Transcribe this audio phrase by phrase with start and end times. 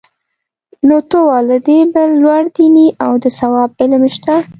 [0.87, 4.35] نو ته وا له دې بل لوړ دیني او د ثواب علم شته؟